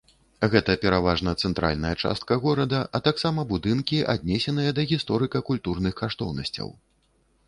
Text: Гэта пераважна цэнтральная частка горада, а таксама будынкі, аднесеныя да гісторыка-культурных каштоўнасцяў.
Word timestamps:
Гэта 0.51 0.75
пераважна 0.83 1.33
цэнтральная 1.41 1.91
частка 2.07 2.37
горада, 2.45 2.79
а 2.99 3.01
таксама 3.07 3.45
будынкі, 3.51 3.99
аднесеныя 4.15 4.71
да 4.79 4.87
гісторыка-культурных 4.93 5.93
каштоўнасцяў. 6.01 6.73